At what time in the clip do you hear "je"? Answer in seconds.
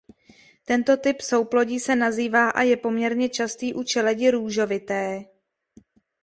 2.61-2.77